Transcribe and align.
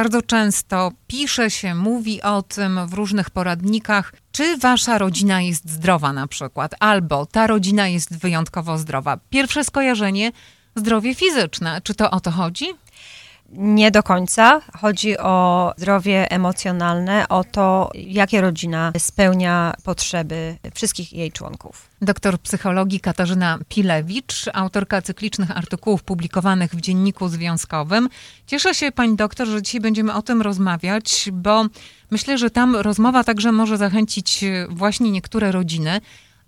Bardzo 0.00 0.22
często 0.22 0.92
pisze 1.06 1.50
się, 1.50 1.74
mówi 1.74 2.22
o 2.22 2.42
tym 2.42 2.86
w 2.86 2.92
różnych 2.92 3.30
poradnikach, 3.30 4.12
czy 4.32 4.56
wasza 4.58 4.98
rodzina 4.98 5.40
jest 5.40 5.70
zdrowa 5.70 6.12
na 6.12 6.26
przykład, 6.26 6.74
albo 6.78 7.26
ta 7.26 7.46
rodzina 7.46 7.88
jest 7.88 8.18
wyjątkowo 8.18 8.78
zdrowa. 8.78 9.18
Pierwsze 9.30 9.64
skojarzenie 9.64 10.32
zdrowie 10.76 11.14
fizyczne. 11.14 11.80
Czy 11.84 11.94
to 11.94 12.10
o 12.10 12.20
to 12.20 12.30
chodzi? 12.30 12.66
Nie 13.52 13.90
do 13.90 14.02
końca. 14.02 14.60
Chodzi 14.80 15.18
o 15.18 15.72
zdrowie 15.76 16.30
emocjonalne, 16.30 17.28
o 17.28 17.44
to, 17.44 17.90
jakie 17.94 18.40
rodzina 18.40 18.92
spełnia 18.98 19.74
potrzeby 19.84 20.56
wszystkich 20.74 21.12
jej 21.12 21.32
członków. 21.32 21.88
Doktor 22.02 22.38
psychologii 22.38 23.00
Katarzyna 23.00 23.58
Pilewicz, 23.68 24.44
autorka 24.54 25.02
cyklicznych 25.02 25.56
artykułów 25.56 26.02
publikowanych 26.02 26.70
w 26.74 26.80
Dzienniku 26.80 27.28
Związkowym. 27.28 28.08
Cieszę 28.46 28.74
się, 28.74 28.92
pani 28.92 29.16
doktor, 29.16 29.48
że 29.48 29.62
dzisiaj 29.62 29.80
będziemy 29.80 30.14
o 30.14 30.22
tym 30.22 30.42
rozmawiać, 30.42 31.28
bo 31.32 31.64
myślę, 32.10 32.38
że 32.38 32.50
tam 32.50 32.76
rozmowa 32.76 33.24
także 33.24 33.52
może 33.52 33.76
zachęcić 33.76 34.44
właśnie 34.68 35.10
niektóre 35.10 35.52
rodziny, 35.52 36.00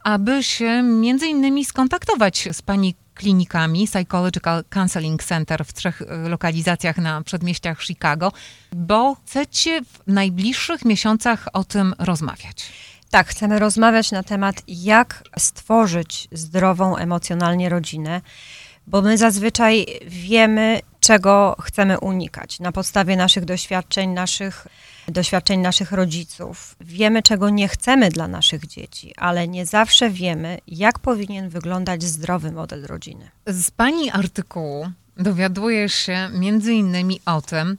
aby 0.04 0.42
się 0.42 0.82
między 0.82 1.26
innymi 1.26 1.64
skontaktować 1.64 2.48
z 2.52 2.62
pani 2.62 2.94
klinikami 3.14 3.86
Psychological 3.86 4.64
Counseling 4.70 5.24
Center 5.24 5.64
w 5.64 5.72
trzech 5.72 6.02
e, 6.02 6.28
lokalizacjach 6.28 6.96
na 6.96 7.22
przedmieściach 7.22 7.82
Chicago, 7.82 8.32
bo 8.72 9.14
chcecie 9.14 9.80
w 9.84 10.00
najbliższych 10.06 10.84
miesiącach 10.84 11.48
o 11.52 11.64
tym 11.64 11.94
rozmawiać. 11.98 12.72
Tak, 13.10 13.28
chcemy 13.28 13.58
rozmawiać 13.58 14.12
na 14.12 14.22
temat, 14.22 14.62
jak 14.68 15.22
stworzyć 15.38 16.28
zdrową 16.32 16.96
emocjonalnie 16.96 17.68
rodzinę, 17.68 18.20
bo 18.86 19.02
my 19.02 19.18
zazwyczaj 19.18 19.86
wiemy, 20.06 20.80
czego 21.00 21.56
chcemy 21.60 22.00
unikać 22.00 22.60
na 22.60 22.72
podstawie 22.72 23.16
naszych 23.16 23.44
doświadczeń, 23.44 24.10
naszych 24.10 24.66
doświadczeń 25.08 25.60
naszych 25.60 25.92
rodziców. 25.92 26.76
Wiemy, 26.80 27.22
czego 27.22 27.50
nie 27.50 27.68
chcemy 27.68 28.10
dla 28.10 28.28
naszych 28.28 28.66
dzieci, 28.66 29.14
ale 29.16 29.48
nie 29.48 29.66
zawsze 29.66 30.10
wiemy, 30.10 30.58
jak 30.66 30.98
powinien 30.98 31.48
wyglądać 31.48 32.02
zdrowy 32.02 32.52
model 32.52 32.86
rodziny. 32.86 33.30
Z 33.46 33.70
Pani 33.70 34.10
artykułu 34.10 34.90
dowiaduję 35.16 35.88
się 35.88 36.30
między 36.32 36.72
innymi 36.72 37.20
o 37.26 37.42
tym, 37.42 37.78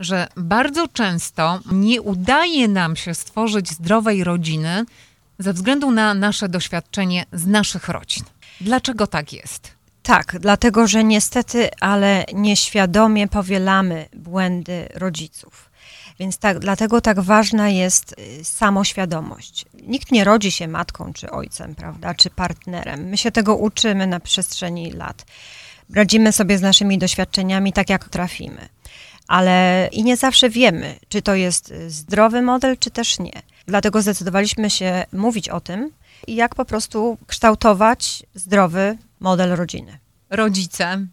że 0.00 0.28
bardzo 0.36 0.88
często 0.88 1.60
nie 1.72 2.02
udaje 2.02 2.68
nam 2.68 2.96
się 2.96 3.14
stworzyć 3.14 3.70
zdrowej 3.70 4.24
rodziny 4.24 4.84
ze 5.38 5.52
względu 5.52 5.90
na 5.90 6.14
nasze 6.14 6.48
doświadczenie 6.48 7.26
z 7.32 7.46
naszych 7.46 7.88
rodzin. 7.88 8.24
Dlaczego 8.60 9.06
tak 9.06 9.32
jest? 9.32 9.72
Tak, 10.02 10.36
dlatego 10.40 10.86
że 10.86 11.04
niestety, 11.04 11.68
ale 11.80 12.24
nieświadomie 12.34 13.28
powielamy 13.28 14.08
błędy 14.16 14.88
rodziców. 14.94 15.70
Więc 16.18 16.38
tak, 16.38 16.58
dlatego 16.58 17.00
tak 17.00 17.20
ważna 17.20 17.68
jest 17.68 18.14
y, 18.40 18.44
samoświadomość. 18.44 19.64
Nikt 19.82 20.12
nie 20.12 20.24
rodzi 20.24 20.52
się 20.52 20.68
matką 20.68 21.12
czy 21.12 21.30
ojcem, 21.30 21.74
prawda, 21.74 22.14
czy 22.14 22.30
partnerem. 22.30 23.04
My 23.04 23.18
się 23.18 23.30
tego 23.30 23.56
uczymy 23.56 24.06
na 24.06 24.20
przestrzeni 24.20 24.90
lat. 24.90 25.26
Radzimy 25.94 26.32
sobie 26.32 26.58
z 26.58 26.62
naszymi 26.62 26.98
doświadczeniami 26.98 27.72
tak, 27.72 27.90
jak 27.90 28.08
trafimy. 28.08 28.68
Ale 29.28 29.88
i 29.92 30.04
nie 30.04 30.16
zawsze 30.16 30.50
wiemy, 30.50 30.98
czy 31.08 31.22
to 31.22 31.34
jest 31.34 31.70
y, 31.70 31.90
zdrowy 31.90 32.42
model, 32.42 32.78
czy 32.78 32.90
też 32.90 33.18
nie. 33.18 33.42
Dlatego 33.66 34.02
zdecydowaliśmy 34.02 34.70
się 34.70 35.04
mówić 35.12 35.48
o 35.48 35.60
tym, 35.60 35.90
jak 36.28 36.54
po 36.54 36.64
prostu 36.64 37.18
kształtować 37.26 38.22
zdrowy 38.34 38.98
model 39.20 39.50
rodziny. 39.50 39.98
Rodzice, 40.30 41.06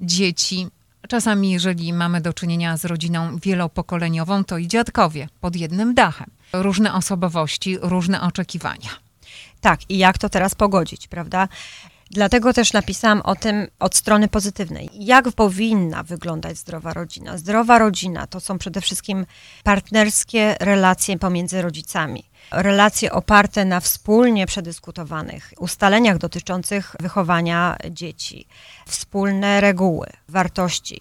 dzieci, 0.00 0.66
Czasami, 1.08 1.50
jeżeli 1.50 1.92
mamy 1.92 2.20
do 2.20 2.32
czynienia 2.32 2.76
z 2.76 2.84
rodziną 2.84 3.38
wielopokoleniową, 3.38 4.44
to 4.44 4.58
i 4.58 4.68
dziadkowie 4.68 5.28
pod 5.40 5.56
jednym 5.56 5.94
dachem. 5.94 6.30
Różne 6.52 6.94
osobowości, 6.94 7.78
różne 7.80 8.20
oczekiwania. 8.20 8.90
Tak, 9.60 9.80
i 9.90 9.98
jak 9.98 10.18
to 10.18 10.28
teraz 10.28 10.54
pogodzić, 10.54 11.08
prawda? 11.08 11.48
Dlatego 12.10 12.52
też 12.52 12.72
napisałam 12.72 13.20
o 13.20 13.36
tym 13.36 13.66
od 13.78 13.96
strony 13.96 14.28
pozytywnej. 14.28 14.90
Jak 14.92 15.32
powinna 15.32 16.02
wyglądać 16.02 16.58
zdrowa 16.58 16.92
rodzina? 16.92 17.38
Zdrowa 17.38 17.78
rodzina 17.78 18.26
to 18.26 18.40
są 18.40 18.58
przede 18.58 18.80
wszystkim 18.80 19.26
partnerskie 19.62 20.56
relacje 20.60 21.18
pomiędzy 21.18 21.62
rodzicami. 21.62 22.24
Relacje 22.52 23.12
oparte 23.12 23.64
na 23.64 23.80
wspólnie 23.80 24.46
przedyskutowanych 24.46 25.52
ustaleniach 25.58 26.18
dotyczących 26.18 26.96
wychowania 27.00 27.76
dzieci, 27.90 28.46
wspólne 28.86 29.60
reguły, 29.60 30.06
wartości. 30.28 31.00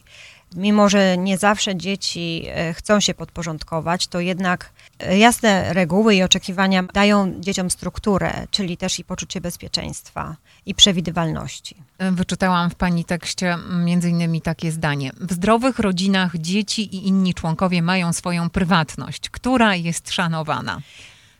Mimo, 0.55 0.89
że 0.89 1.17
nie 1.17 1.37
zawsze 1.37 1.75
dzieci 1.75 2.45
e, 2.49 2.73
chcą 2.73 2.99
się 2.99 3.13
podporządkować, 3.13 4.07
to 4.07 4.19
jednak 4.19 4.71
jasne 4.99 5.73
reguły 5.73 6.15
i 6.15 6.23
oczekiwania 6.23 6.83
dają 6.83 7.33
dzieciom 7.39 7.69
strukturę, 7.69 8.47
czyli 8.51 8.77
też 8.77 8.99
i 8.99 9.03
poczucie 9.03 9.41
bezpieczeństwa 9.41 10.35
i 10.65 10.75
przewidywalności. 10.75 11.75
Wyczytałam 11.99 12.69
w 12.69 12.75
pani 12.75 13.05
tekście 13.05 13.57
między 13.69 14.09
innymi 14.09 14.41
takie 14.41 14.71
zdanie. 14.71 15.11
W 15.21 15.33
zdrowych 15.33 15.79
rodzinach 15.79 16.37
dzieci 16.37 16.95
i 16.95 17.07
inni 17.07 17.33
członkowie 17.33 17.81
mają 17.81 18.13
swoją 18.13 18.49
prywatność, 18.49 19.29
która 19.29 19.75
jest 19.75 20.11
szanowana. 20.11 20.79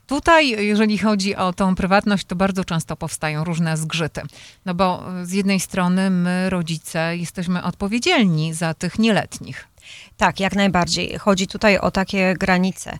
Tutaj, 0.06 0.48
jeżeli 0.48 0.98
chodzi 0.98 1.36
o 1.36 1.52
tą 1.52 1.74
prywatność, 1.74 2.24
to 2.24 2.36
bardzo 2.36 2.64
często 2.64 2.96
powstają 2.96 3.44
różne 3.44 3.76
zgrzyty. 3.76 4.22
No 4.66 4.74
bo 4.74 5.04
z 5.22 5.32
jednej 5.32 5.60
strony 5.60 6.10
my, 6.10 6.50
rodzice, 6.50 7.16
jesteśmy 7.16 7.62
odpowiedzialni 7.62 8.54
za 8.54 8.74
tych 8.74 8.98
nieletnich. 8.98 9.68
Tak, 10.16 10.40
jak 10.40 10.54
najbardziej. 10.54 11.18
Chodzi 11.18 11.46
tutaj 11.46 11.78
o 11.78 11.90
takie 11.90 12.34
granice. 12.34 12.98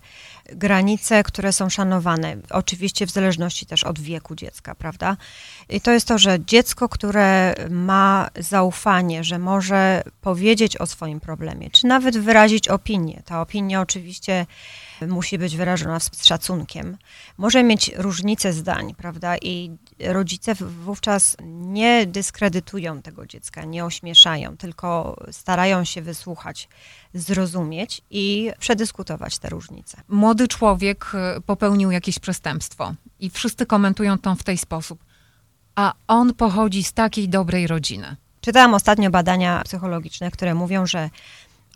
Granice, 0.53 1.23
które 1.23 1.53
są 1.53 1.69
szanowane, 1.69 2.37
oczywiście 2.51 3.07
w 3.07 3.11
zależności 3.11 3.67
też 3.67 3.85
od 3.85 3.99
wieku 3.99 4.35
dziecka, 4.35 4.75
prawda? 4.75 5.17
I 5.69 5.81
to 5.81 5.91
jest 5.91 6.09
to, 6.09 6.19
że 6.19 6.39
dziecko, 6.47 6.89
które 6.89 7.55
ma 7.71 8.29
zaufanie, 8.39 9.25
że 9.25 9.39
może 9.39 10.03
powiedzieć 10.21 10.77
o 10.77 10.87
swoim 10.87 11.21
problemie, 11.21 11.71
czy 11.71 11.87
nawet 11.87 12.19
wyrazić 12.19 12.69
opinię. 12.69 13.23
Ta 13.25 13.41
opinia 13.41 13.81
oczywiście 13.81 14.47
musi 15.09 15.39
być 15.39 15.57
wyrażona 15.57 16.01
z 16.01 16.27
szacunkiem. 16.27 16.97
Może 17.39 17.63
mieć 17.63 17.93
różnice 17.97 18.53
zdań, 18.53 18.95
prawda? 18.95 19.37
I 19.37 19.71
rodzice 20.01 20.55
wówczas 20.55 21.37
nie 21.47 22.07
dyskredytują 22.07 23.03
tego 23.03 23.27
dziecka, 23.27 23.65
nie 23.65 23.85
ośmieszają, 23.85 24.57
tylko 24.57 25.17
starają 25.31 25.85
się 25.85 26.03
wysłuchać, 26.03 26.69
zrozumieć 27.15 28.03
i 28.11 28.51
przedyskutować 28.59 29.39
te 29.39 29.49
różnice. 29.49 30.03
Młody 30.09 30.49
człowiek 30.49 31.13
e, 31.15 31.41
popełnił 31.41 31.91
jakieś 31.91 32.19
przestępstwo 32.19 32.95
i 33.21 33.31
wszyscy 33.31 33.67
komentują 33.67 34.19
to 34.19 34.35
w 34.35 34.43
ten 34.43 34.57
sposób. 34.59 35.05
A 35.75 35.93
on 36.09 36.35
pochodzi 36.35 36.83
z 36.83 36.93
takiej 36.93 37.29
dobrej 37.29 37.67
rodziny. 37.67 38.17
Czytałam 38.41 38.75
ostatnio 38.75 39.11
badania 39.11 39.63
psychologiczne, 39.65 40.31
które 40.31 40.55
mówią, 40.55 40.87
że 40.87 41.11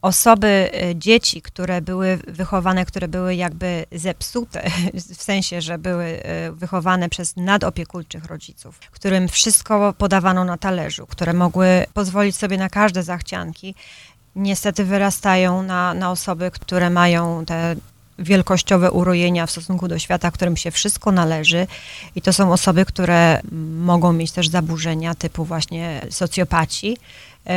osoby, 0.02 0.70
y, 0.90 0.96
dzieci, 0.96 1.42
które 1.42 1.82
były 1.82 2.18
wychowane, 2.28 2.84
które 2.84 3.08
były 3.08 3.34
jakby 3.34 3.84
zepsute, 3.92 4.70
w 5.18 5.22
sensie, 5.22 5.60
że 5.60 5.78
były 5.78 6.04
y, 6.04 6.52
wychowane 6.52 7.08
przez 7.08 7.36
nadopiekuńczych 7.36 8.24
rodziców, 8.24 8.78
którym 8.90 9.28
wszystko 9.28 9.94
podawano 9.98 10.44
na 10.44 10.58
talerzu, 10.58 11.06
które 11.06 11.32
mogły 11.32 11.86
pozwolić 11.94 12.36
sobie 12.36 12.58
na 12.58 12.68
każde 12.68 13.02
zachcianki, 13.02 13.74
niestety 14.36 14.84
wyrastają 14.84 15.62
na, 15.62 15.94
na 15.94 16.10
osoby, 16.10 16.50
które 16.50 16.90
mają 16.90 17.44
te 17.44 17.76
wielkościowe 18.18 18.90
urojenia 18.90 19.46
w 19.46 19.50
stosunku 19.50 19.88
do 19.88 19.98
świata, 19.98 20.30
którym 20.30 20.56
się 20.56 20.70
wszystko 20.70 21.12
należy. 21.12 21.66
I 22.14 22.22
to 22.22 22.32
są 22.32 22.52
osoby, 22.52 22.84
które 22.84 23.40
mogą 23.78 24.12
mieć 24.12 24.32
też 24.32 24.48
zaburzenia 24.48 25.14
typu 25.14 25.44
właśnie 25.44 26.06
socjopaci, 26.10 26.96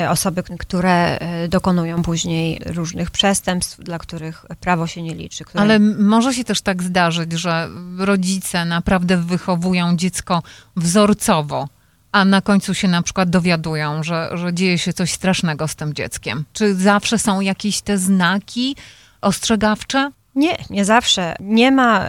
osoby, 0.10 0.44
które 0.60 1.20
e, 1.20 1.48
dokonują 1.48 2.04
później 2.04 2.62
różnych 2.66 3.12
przestępstw, 3.12 3.80
dla 3.80 4.00
których 4.00 4.46
prawo 4.60 4.88
się 4.88 5.02
nie 5.02 5.16
liczy. 5.16 5.44
Które... 5.44 5.62
Ale 5.62 5.80
może 5.80 6.34
się 6.34 6.44
też 6.44 6.62
tak 6.62 6.84
zdarzyć, 6.84 7.32
że 7.32 7.70
rodzice 7.98 8.66
naprawdę 8.66 9.18
wychowują 9.18 9.98
dziecko 9.98 10.44
wzorcowo, 10.76 11.68
a 12.12 12.26
na 12.26 12.42
końcu 12.42 12.74
się 12.74 12.88
na 12.88 13.02
przykład 13.02 13.30
dowiadują, 13.30 14.04
że, 14.04 14.30
że 14.34 14.54
dzieje 14.54 14.78
się 14.78 14.94
coś 14.94 15.14
strasznego 15.14 15.68
z 15.68 15.76
tym 15.76 15.94
dzieckiem. 15.94 16.46
Czy 16.54 16.76
zawsze 16.76 17.20
są 17.20 17.42
jakieś 17.42 17.82
te 17.82 17.98
znaki 17.98 18.76
ostrzegawcze? 19.22 20.12
Nie, 20.36 20.58
nie 20.70 20.86
zawsze. 20.86 21.36
Nie 21.40 21.72
ma 21.72 22.06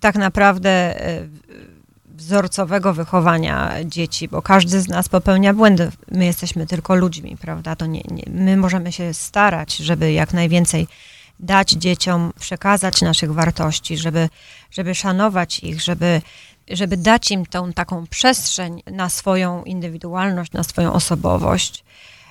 tak 0.00 0.14
naprawdę 0.14 0.70
e, 1.00 1.28
wzorcowego 2.16 2.94
wychowania 2.94 3.72
dzieci, 3.84 4.28
bo 4.28 4.42
każdy 4.42 4.80
z 4.80 4.88
nas 4.88 5.08
popełnia 5.08 5.54
błędy. 5.54 5.92
My 6.10 6.24
jesteśmy 6.24 6.66
tylko 6.66 6.94
ludźmi, 6.94 7.36
prawda? 7.40 7.76
To 7.76 7.86
nie, 7.86 8.02
nie, 8.10 8.22
my 8.30 8.56
możemy 8.56 8.92
się 8.92 9.14
starać, 9.14 9.76
żeby 9.76 10.12
jak 10.12 10.32
najwięcej 10.34 10.88
dać 11.40 11.70
dzieciom, 11.70 12.32
przekazać 12.40 13.02
naszych 13.02 13.32
wartości, 13.32 13.98
żeby, 13.98 14.28
żeby 14.70 14.94
szanować 14.94 15.58
ich, 15.58 15.82
żeby, 15.82 16.22
żeby 16.70 16.96
dać 16.96 17.30
im 17.30 17.46
tą 17.46 17.72
taką 17.72 18.06
przestrzeń 18.06 18.82
na 18.86 19.08
swoją 19.08 19.64
indywidualność, 19.64 20.52
na 20.52 20.62
swoją 20.62 20.92
osobowość. 20.92 21.84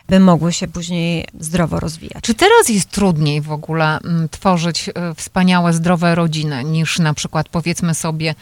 by 0.10 0.20
mogły 0.20 0.54
się 0.54 0.68
później 0.68 1.28
zdrowo 1.40 1.80
rozwijać. 1.80 2.24
Czy 2.24 2.34
teraz 2.34 2.70
jest 2.70 2.90
trudniej 2.90 3.42
w 3.42 3.52
ogóle 3.52 4.00
mm, 4.00 4.30
tworzyć 4.30 4.90
e, 4.90 5.16
wspaniałe, 5.16 5.74
zdrowe 5.74 6.16
rodziny 6.16 6.64
niż 6.64 7.00
na 7.00 7.14
przykład 7.14 7.50
powiedzmy 7.50 7.96
sobie 7.96 8.36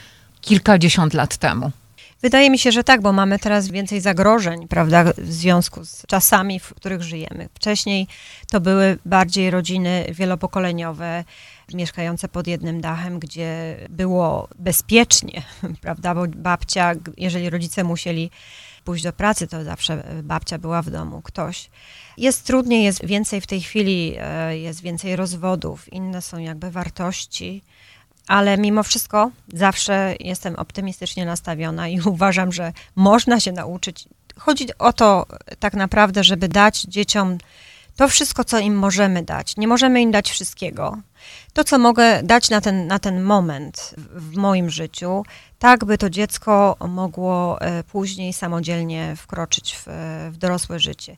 kilkadziesiąt 0.43 1.13
lat 1.13 1.37
temu? 1.37 1.71
Wydaje 2.21 2.49
mi 2.49 2.59
się, 2.59 2.71
że 2.71 2.83
tak, 2.83 3.01
bo 3.01 3.13
mamy 3.13 3.39
teraz 3.39 3.67
więcej 3.67 4.01
zagrożeń, 4.01 4.67
prawda, 4.67 5.03
w 5.17 5.33
związku 5.33 5.85
z 5.85 6.05
czasami, 6.07 6.59
w 6.59 6.73
których 6.73 7.01
żyjemy. 7.01 7.49
Wcześniej 7.53 8.07
to 8.51 8.61
były 8.61 8.97
bardziej 9.05 9.51
rodziny 9.51 10.05
wielopokoleniowe, 10.11 11.23
mieszkające 11.73 12.27
pod 12.27 12.47
jednym 12.47 12.81
dachem, 12.81 13.19
gdzie 13.19 13.77
było 13.89 14.47
bezpiecznie, 14.59 15.41
prawda, 15.81 16.15
bo 16.15 16.27
babcia, 16.27 16.93
jeżeli 17.17 17.49
rodzice 17.49 17.83
musieli 17.83 18.31
pójść 18.83 19.03
do 19.03 19.13
pracy, 19.13 19.47
to 19.47 19.63
zawsze 19.63 20.03
babcia 20.23 20.57
była 20.57 20.81
w 20.81 20.89
domu, 20.89 21.21
ktoś. 21.21 21.69
Jest 22.17 22.45
trudniej, 22.45 22.83
jest 22.83 23.05
więcej 23.05 23.41
w 23.41 23.47
tej 23.47 23.61
chwili, 23.61 24.15
e, 24.19 24.57
jest 24.57 24.81
więcej 24.81 25.15
rozwodów, 25.15 25.93
inne 25.93 26.21
są 26.21 26.37
jakby 26.37 26.71
wartości 26.71 27.63
ale 28.27 28.57
mimo 28.57 28.83
wszystko 28.83 29.31
zawsze 29.53 30.15
jestem 30.19 30.55
optymistycznie 30.55 31.25
nastawiona 31.25 31.87
i 31.87 32.01
uważam, 32.15 32.51
że 32.51 32.73
można 32.95 33.39
się 33.39 33.51
nauczyć. 33.51 34.05
Chodzi 34.37 34.67
o 34.79 34.93
to 34.93 35.25
tak 35.59 35.73
naprawdę, 35.73 36.23
żeby 36.23 36.47
dać 36.47 36.81
dzieciom 36.81 37.37
to 37.95 38.07
wszystko, 38.07 38.43
co 38.43 38.59
im 38.59 38.75
możemy 38.75 39.23
dać. 39.23 39.57
Nie 39.57 39.67
możemy 39.67 40.01
im 40.01 40.11
dać 40.11 40.31
wszystkiego. 40.31 40.97
To, 41.53 41.63
co 41.63 41.79
mogę 41.79 42.23
dać 42.23 42.49
na 42.49 42.61
ten, 42.61 42.87
na 42.87 42.99
ten 42.99 43.23
moment 43.23 43.95
w 44.15 44.37
moim 44.37 44.69
życiu, 44.69 45.23
tak 45.59 45.85
by 45.85 45.97
to 45.97 46.09
dziecko 46.09 46.75
mogło 46.89 47.61
e, 47.61 47.83
później 47.83 48.33
samodzielnie 48.33 49.15
wkroczyć 49.17 49.75
w, 49.75 49.87
w 50.31 50.37
dorosłe 50.37 50.79
życie. 50.79 51.17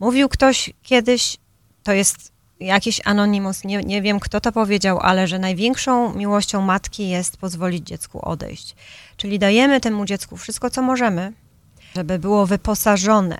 Mówił 0.00 0.28
ktoś 0.28 0.70
kiedyś, 0.82 1.36
to 1.82 1.92
jest 1.92 2.32
jakiś 2.62 3.00
anonimus, 3.04 3.64
nie, 3.64 3.80
nie 3.80 4.02
wiem 4.02 4.20
kto 4.20 4.40
to 4.40 4.52
powiedział, 4.52 4.98
ale 5.00 5.28
że 5.28 5.38
największą 5.38 6.14
miłością 6.14 6.60
matki 6.60 7.08
jest 7.08 7.36
pozwolić 7.36 7.86
dziecku 7.86 8.28
odejść. 8.28 8.74
Czyli 9.16 9.38
dajemy 9.38 9.80
temu 9.80 10.04
dziecku 10.04 10.36
wszystko, 10.36 10.70
co 10.70 10.82
możemy, 10.82 11.32
żeby 11.96 12.18
było 12.18 12.46
wyposażone 12.46 13.38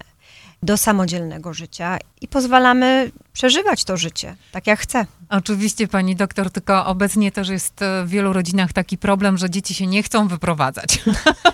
do 0.62 0.76
samodzielnego 0.76 1.54
życia 1.54 1.98
i 2.20 2.28
pozwalamy 2.28 3.10
przeżywać 3.32 3.84
to 3.84 3.96
życie 3.96 4.36
tak, 4.52 4.66
jak 4.66 4.80
chce. 4.80 5.06
Oczywiście, 5.28 5.88
pani 5.88 6.16
doktor, 6.16 6.50
tylko 6.50 6.86
obecnie 6.86 7.32
też 7.32 7.48
jest 7.48 7.80
w 8.04 8.08
wielu 8.08 8.32
rodzinach 8.32 8.72
taki 8.72 8.98
problem, 8.98 9.38
że 9.38 9.50
dzieci 9.50 9.74
się 9.74 9.86
nie 9.86 10.02
chcą 10.02 10.28
wyprowadzać 10.28 10.98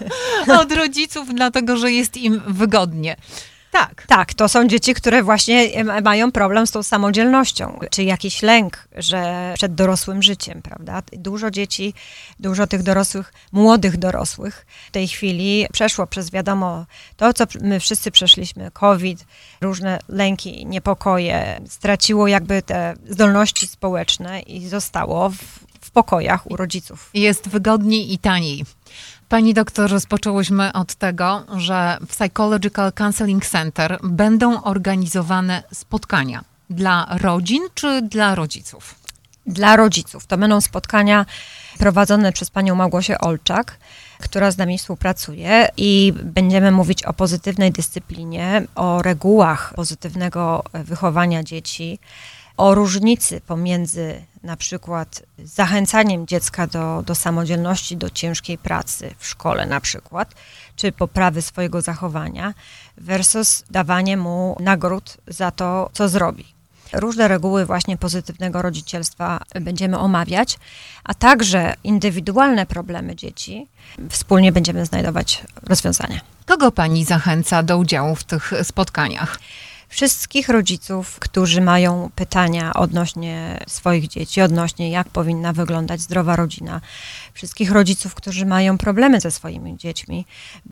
od 0.61 0.73
rodziców, 0.73 1.29
dlatego 1.35 1.77
że 1.77 1.93
jest 1.93 2.17
im 2.17 2.43
wygodnie. 2.47 3.17
Tak. 3.79 4.05
Tak, 4.07 4.35
to 4.35 4.49
są 4.49 4.69
dzieci, 4.69 4.95
które 4.95 5.23
właśnie 5.23 5.85
mają 6.03 6.33
problem 6.33 6.67
z 6.67 6.71
tą 6.71 6.83
samodzielnością, 6.83 7.79
czy 7.91 8.03
jakiś 8.03 8.43
lęk, 8.43 8.89
że 8.97 9.53
przed 9.55 9.75
dorosłym 9.75 10.23
życiem, 10.23 10.63
prawda? 10.63 11.03
Dużo 11.13 11.51
dzieci, 11.51 11.95
dużo 12.41 12.67
tych 12.67 12.83
dorosłych, 12.83 13.33
młodych 13.53 13.97
dorosłych 13.97 14.67
w 14.89 14.91
tej 14.91 15.09
chwili 15.09 15.67
przeszło 15.73 16.07
przez 16.07 16.31
wiadomo 16.31 16.87
to, 17.17 17.33
co 17.33 17.45
my 17.61 17.81
wszyscy 17.81 18.11
przeszliśmy, 18.11 18.71
COVID, 18.71 19.25
różne 19.61 19.99
lęki, 20.09 20.67
niepokoje, 20.67 21.61
straciło 21.69 22.29
jakby 22.29 22.63
te 22.63 22.95
zdolności 23.09 23.67
społeczne 23.67 24.41
i 24.41 24.69
zostało 24.69 25.31
w, 25.31 25.37
w 25.81 25.91
pokojach 25.91 26.51
u 26.51 26.57
rodziców. 26.57 27.11
Jest 27.15 27.49
wygodniej 27.49 28.13
i 28.13 28.19
taniej. 28.19 28.65
Pani 29.29 29.55
doktor, 29.55 29.91
rozpoczęłyśmy 29.91 30.73
od 30.73 30.95
tego, 30.95 31.45
że 31.57 31.99
w 32.01 32.07
Psychological 32.07 32.93
Counseling 32.93 33.47
Center 33.47 33.99
będą 34.03 34.63
organizowane 34.63 35.63
spotkania 35.73 36.45
dla 36.71 37.07
rodzin 37.11 37.63
czy 37.75 38.03
dla 38.03 38.35
rodziców? 38.35 38.95
Dla 39.47 39.77
rodziców. 39.77 40.27
To 40.27 40.39
będą 40.39 40.61
spotkania 40.61 41.27
prowadzone 41.79 42.33
przez 42.33 42.51
panią 42.51 42.75
Małgosię 42.75 43.19
Olczak, 43.19 43.79
która 44.19 44.51
z 44.51 44.59
nami 44.59 44.79
współpracuje 44.79 45.69
i 45.77 46.13
będziemy 46.23 46.71
mówić 46.71 47.03
o 47.03 47.13
pozytywnej 47.13 47.73
dyscyplinie, 47.73 48.67
o 48.75 49.03
regułach 49.03 49.73
pozytywnego 49.75 50.65
wychowania 50.75 51.43
dzieci, 51.43 51.99
o 52.57 52.75
różnicy 52.75 53.41
pomiędzy 53.41 54.23
na 54.43 54.57
przykład 54.57 55.23
zachęcaniem 55.39 56.27
dziecka 56.27 56.67
do, 56.67 57.03
do 57.07 57.15
samodzielności, 57.15 57.97
do 57.97 58.11
ciężkiej 58.11 58.59
pracy 58.59 59.15
w 59.19 59.27
szkole 59.27 59.67
na 59.67 59.81
przykład, 59.81 60.35
czy 60.77 60.93
poprawy 60.93 61.43
swojego 61.43 61.81
zachowania, 61.81 62.55
versus 62.97 63.65
dawanie 63.71 64.17
mu 64.17 64.57
nagród 64.61 65.17
za 65.27 65.51
to, 65.51 65.91
co 65.93 66.09
zrobi. 66.09 66.59
Różne 66.93 67.29
reguły 67.29 67.67
właśnie 67.67 67.97
pozytywnego 67.97 68.63
rodzicielstwa 68.63 69.41
będziemy 69.61 69.99
omawiać, 69.99 70.59
a 71.05 71.15
także 71.15 71.75
indywidualne 71.85 72.67
problemy 72.67 73.17
dzieci. 73.17 73.67
Wspólnie 74.11 74.53
będziemy 74.53 74.87
znajdować 74.87 75.43
rozwiązania. 75.63 76.21
Kogo 76.47 76.73
pani 76.73 77.05
zachęca 77.05 77.63
do 77.63 77.79
udziału 77.79 78.15
w 78.15 78.25
tych 78.25 78.53
spotkaniach? 78.63 79.39
Wszystkich 79.89 80.49
rodziców, 80.49 81.19
którzy 81.19 81.61
mają 81.61 82.11
pytania 82.15 82.75
odnośnie 82.75 83.65
swoich 83.67 84.09
dzieci, 84.09 84.43
odnośnie 84.43 84.91
jak 84.91 85.09
powinna 85.09 85.53
wyglądać 85.53 86.01
zdrowa 86.01 86.37
rodzina, 86.37 86.81
wszystkich 87.33 87.71
rodziców, 87.71 88.15
którzy 88.15 88.47
mają 88.47 88.79
problemy 88.79 89.21
ze 89.21 89.31
swoimi 89.31 89.77
dziećmi. 89.77 90.27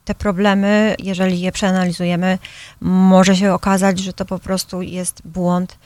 Te 0.04 0.14
problemy, 0.14 0.96
jeżeli 0.98 1.40
je 1.40 1.52
przeanalizujemy, 1.52 2.38
może 2.80 3.36
się 3.36 3.52
okazać, 3.52 3.98
że 3.98 4.12
to 4.12 4.24
po 4.24 4.38
prostu 4.38 4.82
jest 4.82 5.22
błąd 5.24 5.78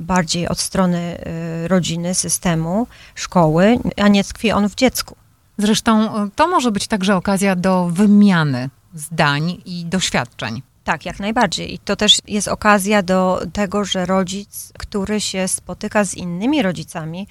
bardziej 0.00 0.48
od 0.48 0.60
strony 0.60 1.18
y, 1.64 1.68
rodziny, 1.68 2.14
systemu, 2.14 2.86
szkoły, 3.14 3.78
a 3.96 4.08
nie 4.08 4.24
tkwi 4.24 4.52
on 4.52 4.68
w 4.68 4.74
dziecku. 4.74 5.16
Zresztą 5.58 6.24
y, 6.26 6.30
to 6.36 6.48
może 6.48 6.70
być 6.70 6.86
także 6.86 7.16
okazja 7.16 7.56
do 7.56 7.88
wymiany 7.92 8.70
zdań 8.94 9.62
i 9.64 9.84
doświadczeń. 9.84 10.62
Tak, 10.88 11.06
jak 11.06 11.20
najbardziej. 11.20 11.74
I 11.74 11.78
to 11.78 11.96
też 11.96 12.18
jest 12.28 12.48
okazja 12.48 13.02
do 13.02 13.42
tego, 13.52 13.84
że 13.84 14.06
rodzic, 14.06 14.72
który 14.78 15.20
się 15.20 15.48
spotyka 15.48 16.04
z 16.04 16.14
innymi 16.14 16.62
rodzicami, 16.62 17.26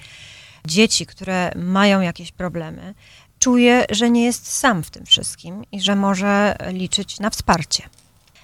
dzieci, 0.66 1.06
które 1.06 1.52
mają 1.56 2.00
jakieś 2.00 2.32
problemy, 2.32 2.94
czuje, 3.38 3.84
że 3.90 4.10
nie 4.10 4.24
jest 4.24 4.52
sam 4.52 4.82
w 4.82 4.90
tym 4.90 5.06
wszystkim 5.06 5.64
i 5.72 5.80
że 5.80 5.96
może 5.96 6.56
liczyć 6.68 7.20
na 7.20 7.30
wsparcie. 7.30 7.82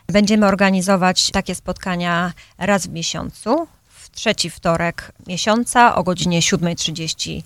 Będziemy 0.07 0.47
organizować 0.47 1.31
takie 1.31 1.55
spotkania 1.55 2.33
raz 2.59 2.87
w 2.87 2.93
miesiącu, 2.93 3.67
w 3.89 4.11
trzeci 4.11 4.51
wtorek 4.51 5.13
miesiąca 5.27 5.95
o 5.95 6.03
godzinie 6.03 6.41
7.30 6.41 7.43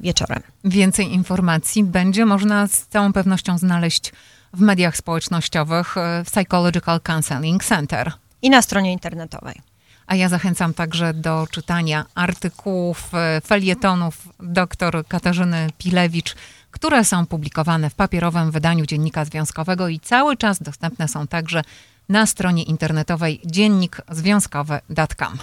wieczorem. 0.00 0.42
Więcej 0.64 1.12
informacji 1.12 1.84
będzie 1.84 2.26
można 2.26 2.66
z 2.66 2.86
całą 2.86 3.12
pewnością 3.12 3.58
znaleźć 3.58 4.12
w 4.54 4.60
mediach 4.60 4.96
społecznościowych 4.96 5.96
e, 5.96 6.24
w 6.24 6.30
Psychological 6.30 7.00
Counseling 7.00 7.64
Center. 7.64 8.12
I 8.42 8.50
na 8.50 8.62
stronie 8.62 8.92
internetowej. 8.92 9.60
A 10.06 10.14
ja 10.14 10.28
zachęcam 10.28 10.74
także 10.74 11.14
do 11.14 11.46
czytania 11.50 12.04
artykułów, 12.14 13.14
e, 13.14 13.40
felietonów 13.40 14.28
dr 14.40 15.04
Katarzyny 15.08 15.68
Pilewicz, 15.78 16.34
które 16.70 17.04
są 17.04 17.26
publikowane 17.26 17.90
w 17.90 17.94
papierowym 17.94 18.50
wydaniu 18.50 18.86
Dziennika 18.86 19.24
Związkowego 19.24 19.88
i 19.88 20.00
cały 20.00 20.36
czas 20.36 20.62
dostępne 20.62 21.08
są 21.08 21.26
także 21.26 21.62
na 22.08 22.26
stronie 22.26 22.62
internetowej 22.62 23.40
dziennikzwiązkowy.com. 23.44 25.38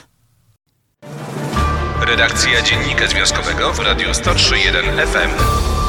Redakcja 2.06 2.62
Dziennika 2.62 3.08
Związkowego 3.08 3.74
w 3.74 3.80
Radiu 3.80 4.10
103.1 4.10 5.08
FM. 5.08 5.83